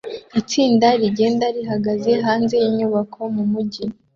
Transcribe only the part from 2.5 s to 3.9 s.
yinyubako mumujyi